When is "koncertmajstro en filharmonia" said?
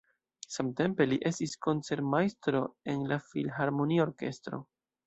1.67-4.09